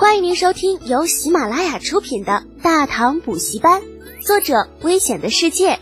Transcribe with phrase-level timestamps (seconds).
[0.00, 3.82] 欢迎您收听由喜马拉雅出品的《大唐补习班》，
[4.26, 5.78] 作者：危险的世界，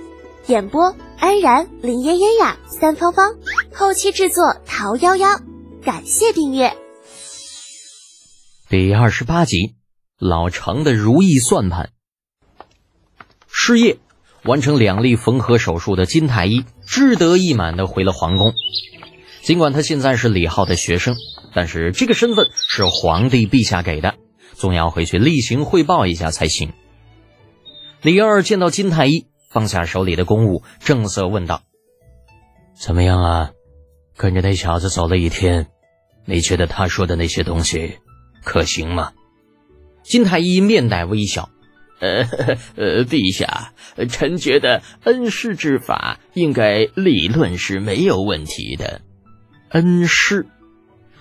[0.49, 3.37] 演播：安然、林嫣嫣呀、三芳芳，
[3.73, 5.41] 后期制作：桃夭夭。
[5.85, 6.77] 感谢订阅。
[8.69, 9.77] 第二十八集，
[10.19, 11.91] 老程的如意算盘。
[13.47, 13.99] 失业，
[14.43, 18.53] 完成两例缝合手术的金太医志得意满的回了皇宫。
[19.45, 21.15] 尽管他现在是李浩的学生，
[21.59, 24.15] 但是这个身份是皇帝陛下给的，
[24.55, 26.73] 总要回去例行汇报一下才行。
[28.01, 31.63] 李二见到金太医，放下手里的公务，正色问道
[32.81, 33.51] ：“怎么样啊？
[34.17, 35.67] 跟着那小子走了一天，
[36.27, 37.99] 你觉得他说的那些东西
[38.45, 39.11] 可行吗？”
[40.07, 41.51] 金太医面带微笑
[41.99, 42.23] ：“呃
[42.77, 43.73] 呃，陛下，
[44.09, 49.01] 臣觉得恩师之法应该理论是没有问题的。”
[49.71, 50.47] 恩师，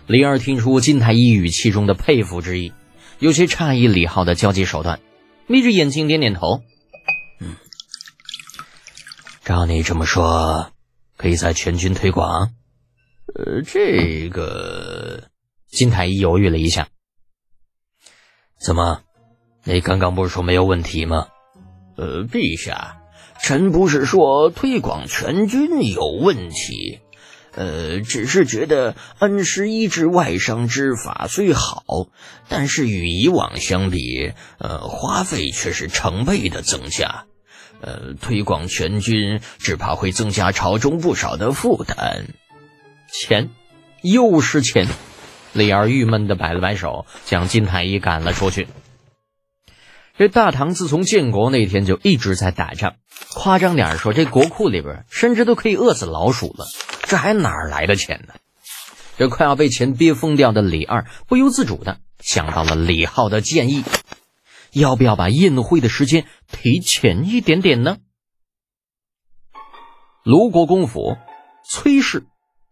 [0.08, 2.72] 李二听出金太医语气中的佩服之意，
[3.20, 5.02] 有些诧异李浩的交际手段，
[5.48, 6.62] 眯着眼睛点点头。
[7.42, 7.58] 嗯，
[9.44, 10.72] 照你这么说，
[11.18, 12.54] 可以在全军推广。
[13.36, 15.26] 呃，这个，
[15.68, 16.88] 金太医犹豫了一下。
[18.62, 19.02] 怎么，
[19.66, 21.28] 你刚刚不是说没有问题吗？
[21.98, 23.02] 呃，陛下，
[23.42, 27.02] 臣不是说推广全军有问题。
[27.58, 31.84] 呃，只是觉得恩师医治外伤之法虽好，
[32.48, 37.26] 但是与以往相比，呃，花费却是成倍的增加。
[37.82, 42.28] 呃，推广全军，只怕会增加朝中不少的负担。
[43.12, 43.50] 钱，
[44.04, 44.88] 又是钱！
[45.54, 48.68] 李二郁闷的摆了摆手，将金太医赶了出去。
[50.16, 52.98] 这大唐自从建国那天就一直在打仗，
[53.34, 56.68] 夸张点说，这国库里边甚至都可以饿死老鼠了。
[57.08, 58.34] 这还哪儿来的钱呢？
[59.18, 63.84] 这快要被钱憋疯掉的李二不由自主的想到了李浩的建议：
[64.74, 67.98] 要不要把宴会的时间提前一点点呢？
[70.24, 71.16] 卢国公府，
[71.68, 72.26] 崔氏，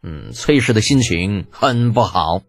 [0.03, 2.41] 嗯，崔氏的心情很不好。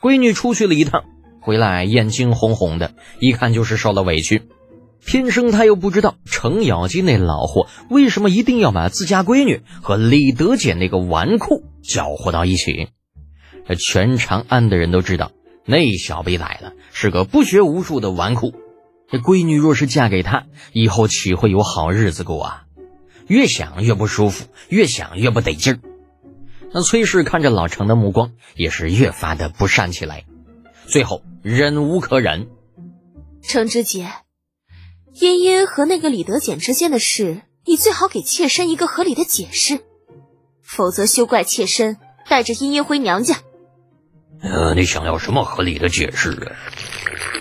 [0.00, 1.04] 闺女出去了一趟，
[1.40, 4.48] 回来眼睛红红的，一看就是受了委屈。
[5.06, 12.88] 天生他又不知道程咬金那老货为什么一定要把自家闺女和李德俭那个纨绔搅和到一起。
[13.68, 15.30] 这全长安的人都知道，
[15.64, 18.52] 那小逼崽子是个不学无术的纨绔。
[19.08, 22.64] 这闺女若是嫁给他，以后岂会有好日子过啊？
[23.28, 25.80] 越想越不舒服，越想越不得劲儿。
[26.72, 30.24] 那崔氏看着老程的目光也是越发的不善起来，
[30.86, 32.48] 最后忍无可忍，
[33.42, 34.08] 程知节。
[35.18, 39.80] 茵茵和那个李德俭之间的事，你最好给妾身一个合理的解释，
[40.62, 41.96] 否则休怪妾身
[42.28, 43.36] 带着茵茵回娘家。
[44.42, 46.54] 呃，你想要什么合理的解释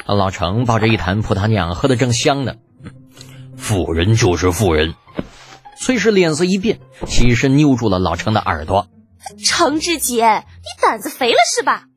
[0.06, 0.16] 啊？
[0.16, 2.54] 老程抱着一坛葡萄酿，喝得正香呢。
[3.58, 4.94] 妇人就是妇人。
[5.78, 8.88] 崔氏脸色一变，起身扭住了老程的耳朵。
[9.44, 11.88] 程志杰，你胆子肥了是吧？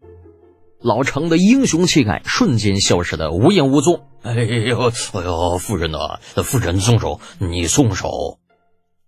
[0.81, 4.07] 老程的英雄气概瞬间消失的无影无踪。
[4.23, 8.39] 哎呦，哎呦，夫人呐，夫人松手，你松手。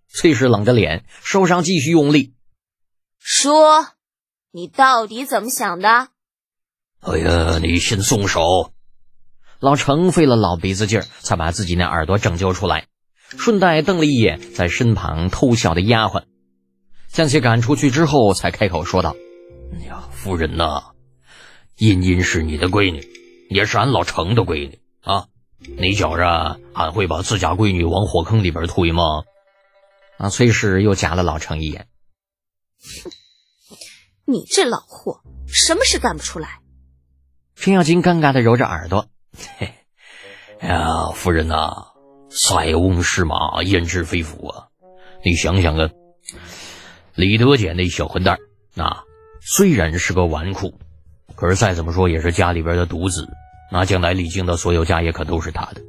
[0.09, 2.33] 崔氏冷着脸，手上继续用力。
[3.19, 3.87] 说，
[4.51, 6.09] 你到底怎么想的？
[7.01, 8.71] 哎呀，你先松手。
[9.59, 12.87] 老程费了老鼻子劲儿，才把自己那耳朵拯救出来，
[13.37, 16.23] 顺带瞪了一眼在身旁偷笑的丫鬟，
[17.07, 19.15] 将其赶出去之后，才开口说道
[19.73, 20.91] ：“哎呀，夫人呐。”
[21.81, 23.01] 茵茵是你的闺女，
[23.49, 25.25] 也是俺老程的闺女啊！
[25.57, 29.23] 你觉着俺会把自家闺女往火坑里边推吗？
[30.19, 30.29] 啊！
[30.29, 31.87] 崔氏又夹了老程一眼。
[32.83, 33.09] 哼，
[34.25, 36.59] 你这老货，什么事干不出来？
[37.55, 39.07] 程咬金尴尬的揉着耳朵。
[39.57, 39.73] 嘿，
[40.61, 41.87] 呀，夫人呐，
[42.29, 44.67] 塞翁失马，焉知非福啊！
[45.25, 45.89] 你想想啊，
[47.15, 48.37] 李德俭那小混蛋，
[48.75, 49.03] 那
[49.41, 50.75] 虽然是个纨绔。
[51.35, 53.27] 可是再怎么说也是家里边的独子，
[53.71, 55.81] 那将来李靖的所有家业可都是他的。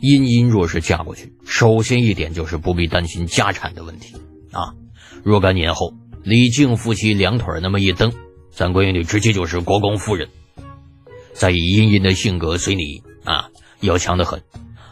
[0.00, 4.16] 茵茵若是嫁过去，首先一点就是不必担心家产的问题
[4.50, 4.74] 啊。
[5.22, 5.94] 若干年后，
[6.24, 8.12] 李靖夫妻两腿那么一蹬，
[8.50, 10.28] 咱闺女直接就是国公夫人。
[11.34, 13.50] 再以茵茵的性格随你啊，
[13.80, 14.42] 要强得很。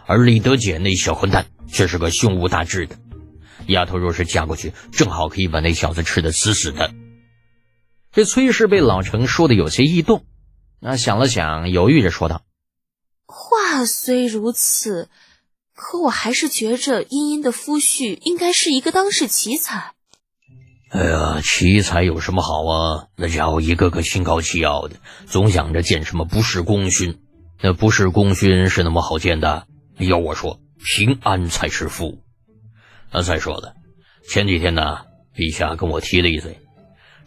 [0.06, 2.96] 而李德俭那小混蛋却是个胸无大志的
[3.66, 6.92] 丫头，若是嫁过去，正好可以把那小子吃得死死的。
[8.12, 10.24] 这崔氏被老程说的有些异动，
[10.80, 12.42] 那想了想，犹豫着说道
[13.24, 15.08] ：“话虽如此，
[15.74, 19.94] 可我还是觉着茵茵的夫婿应该是一个当世奇才。”
[20.90, 23.06] 哎呀，奇才有什么好啊？
[23.14, 24.96] 那家伙一个个心高气傲的，
[25.26, 27.20] 总想着见什么不世功勋。
[27.62, 29.68] 那不世功勋是那么好见的？
[29.98, 32.18] 要我说，平安才是福。
[33.12, 33.74] 那再说了，
[34.28, 35.02] 前几天呢，
[35.36, 36.58] 陛下跟我提了一嘴，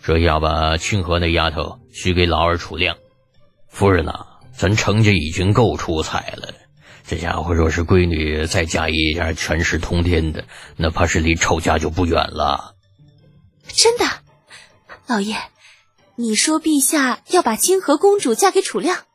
[0.04, 2.98] 说要把清河那丫头许给老二楚亮。
[3.70, 6.54] 夫人呐，咱程家已经够出彩了，
[7.08, 10.44] 这家伙若是闺女再嫁一家权势通天的，
[10.76, 12.76] 那怕是离丑家就不远了。
[13.70, 14.04] 真的，
[15.08, 15.38] 老爷，
[16.18, 19.06] 你说陛下要把清河公主嫁给楚亮？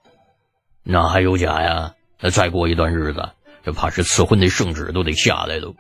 [0.85, 1.93] 那还有假呀？
[2.19, 3.29] 那再过一段日子，
[3.63, 5.75] 这怕是赐婚的圣旨都得下来喽。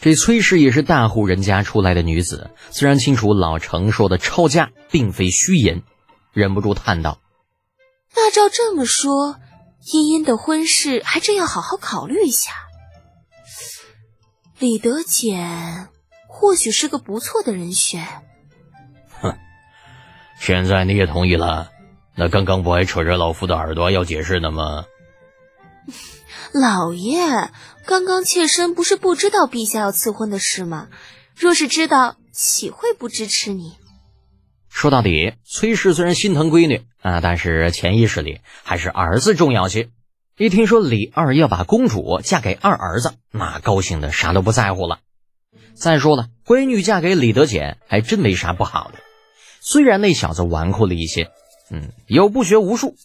[0.00, 5.82] 这崔氏也是大户人家出来的女子，自然清楚老程说的抄家并非虚言，
[6.32, 7.18] 忍不住叹道
[8.14, 9.40] ：“那照这么说，
[9.92, 12.52] 茵茵的婚事还真要好好考虑一下。
[14.58, 15.88] 李德简。”
[16.28, 18.06] 或许是个不错的人选。
[19.22, 19.38] 哼，
[20.38, 21.70] 现在你也同意了？
[22.14, 24.84] 那刚刚不还扯着老夫的耳朵要解释呢吗？
[26.52, 27.50] 老爷，
[27.84, 30.88] 刚刚妾身不是不知道陛下要赐婚的事吗？
[31.36, 33.74] 若是知道，岂会不支持你？
[34.68, 39.88] 说到底，崔氏虽然心疼闺女啊，但是潜意识里还是儿子重要些。
[40.38, 45.00] 一听说李二要把公主嫁给二儿子，那高兴的啥都不在乎了。
[45.74, 48.98] 再说了，闺女嫁给李德简还真没啥不好的。
[49.60, 51.30] 虽然那小子纨绔了一些，
[51.70, 52.96] 嗯，又不学无术，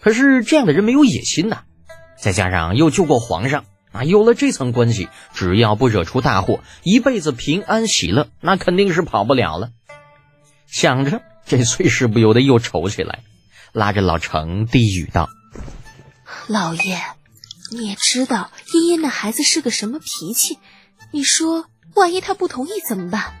[0.00, 1.62] 可是这样的人没有野心呐。
[2.22, 9.70] 再加上又救过皇上啊，有了这层关系，只要不惹出大祸，一辈子平安喜乐，那肯定是跑不了了。
[10.68, 13.24] 想着，这崔氏不由得又愁起来，
[13.72, 15.28] 拉着老程低语道
[16.46, 16.96] ：“老爷，
[17.72, 20.60] 你也知道茵茵那孩子是个什么脾气，
[21.10, 23.34] 你说。”万一她不同意怎么办？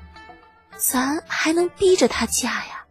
[0.76, 2.84] 咱还能逼着她嫁呀？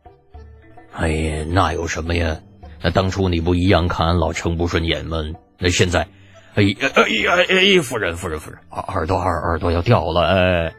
[0.92, 2.40] 哎呀，那有什么呀？
[2.82, 5.18] 那当初你不一样看俺老程不顺眼吗？
[5.62, 6.08] 那现在，
[6.56, 7.82] 哎呀哎呀哎！
[7.82, 10.74] 夫人夫人夫人，耳耳朵耳耳朵要掉了哎！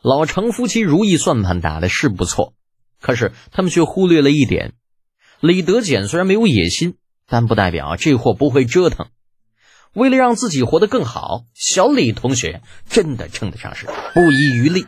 [0.00, 2.54] 老程夫妻如意算盘打的是不错，
[3.02, 4.72] 可是他们却忽略了一点：
[5.40, 6.96] 李德简虽然没有野心，
[7.26, 9.08] 但不代表这货不会折腾。
[9.92, 14.86] 为了让自己活得更好，小李同学真的称得上是不遗余力。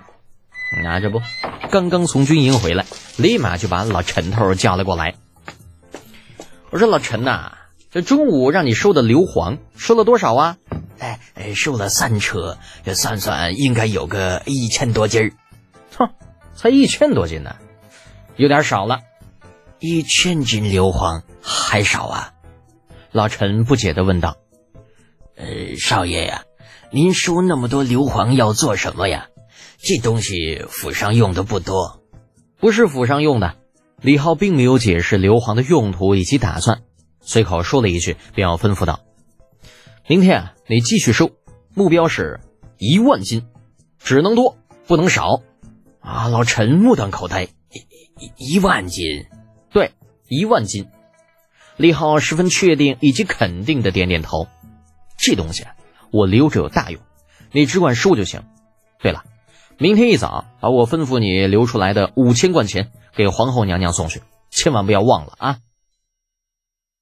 [0.83, 1.21] 那这不，
[1.71, 2.87] 刚刚从军营回来，
[3.19, 5.15] 立马就把老陈头叫了过来。
[6.71, 7.59] 我说老陈呐，
[7.91, 10.59] 这中午让你收的硫磺收了多少啊？
[11.01, 15.33] 哎哎，收了三车，这算算应该有个一千多斤儿。
[15.99, 16.11] 哼，
[16.55, 17.57] 才一千多斤呢，
[18.37, 19.01] 有点少了。
[19.81, 22.33] 一千斤硫磺还少啊？
[23.11, 24.37] 老陈不解的问道。
[25.37, 26.45] 呃，少爷呀，
[26.93, 29.27] 您收那么多硫磺要做什么呀？
[29.79, 32.03] 这东西府上用的不多，
[32.59, 33.57] 不是府上用的。
[34.01, 36.83] 李浩并没有解释硫磺的用途以及打算，
[37.21, 39.01] 随口说了一句，便要吩咐道
[40.09, 41.31] ：“明天，你继续收，
[41.75, 42.41] 目标是
[42.79, 43.47] 一万斤，
[43.99, 44.57] 只能多
[44.87, 45.43] 不能少。”
[46.01, 49.27] 啊，老陈目瞪口呆，一一万斤，
[49.71, 49.93] 对，
[50.29, 50.89] 一万斤。
[51.77, 54.49] 李浩十分确定以及肯定的点点头。
[55.19, 55.67] 这东西
[56.11, 57.01] 我留着有大用，
[57.53, 58.43] 你只管收就行。
[58.99, 59.25] 对了，
[59.77, 65.59] 明天一早把我吩咐你留出来的五千贯钱给皇后娘娘送去，千万不要忘了啊！